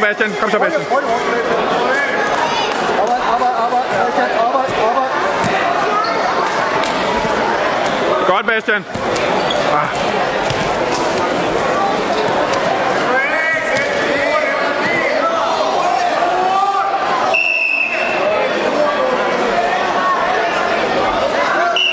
Bastian. 0.00 0.30
Kom 0.40 0.50
så, 0.50 0.58
Bastian. 0.58 0.82
Arbejde, 3.00 3.24
arbejde, 3.32 3.56
arbejde, 3.64 3.88
Bastian, 4.04 4.30
arbejde, 4.46 4.72
arbejde. 4.88 5.12
Godt, 8.26 8.46
Bastian. 8.46 8.84
Ah. 9.72 9.88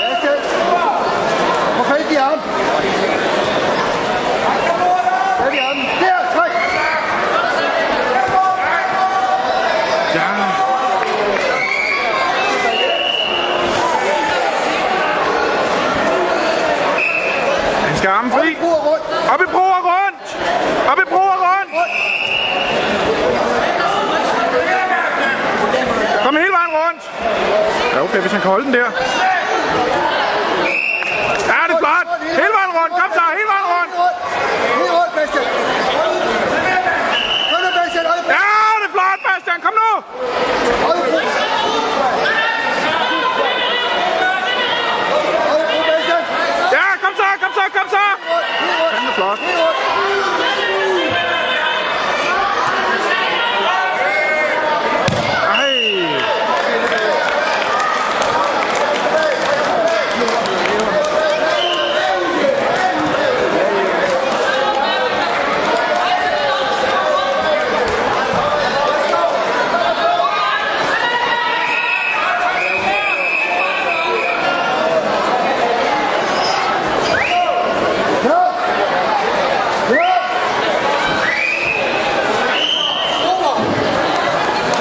Bastian. 0.00 0.38
Få 1.76 1.82
fat 1.84 2.12
i 2.12 2.16
armen. 2.16 2.40
Fat 5.38 5.54
i 5.54 5.58
armen. 5.58 5.84
Der, 6.00 6.18
træk. 6.34 6.52
Ja. 10.14 10.28
Han 18.10 18.30
fri. 18.30 18.56
Og 18.62 18.86
rundt. 18.86 19.04
Op 19.32 19.40
i 19.40 19.46
bro 19.52 19.64
og 19.78 19.84
rundt. 19.90 20.36
Op 20.90 20.98
i 20.98 21.06
bro 21.12 21.22
og 21.34 21.38
rundt. 21.46 21.70
Kom 26.24 26.36
hele 26.36 26.52
vejen 26.58 26.72
rundt. 26.80 27.02
Ja, 27.94 28.02
okay, 28.02 28.20
hvis 28.20 28.32
han 28.32 28.40
kan 28.40 28.50
holde 28.50 28.64
den 28.64 28.74
der. 28.74 28.88
Ja, 31.50 31.60
det 31.68 31.74
er 31.76 31.82
flot. 31.84 32.06
Hele 32.40 32.54
vejen 32.58 32.72
rundt. 32.78 32.92
Kom 33.00 33.10
så, 33.18 33.24
hele 33.38 33.48
vejen 33.54 33.68
rundt. 33.74 33.92
Helt 34.78 34.92
rundt. 34.98 35.12
Bastian. 35.16 35.44
Kom 37.50 37.60
nu, 37.64 37.70
Bastian. 37.78 38.04
Ja, 38.36 38.46
det 38.80 38.86
er 38.88 38.92
flot, 38.96 39.18
Bastian. 39.28 39.60
Kom 39.66 39.74
nu. 39.82 39.90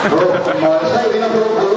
i 0.03 1.71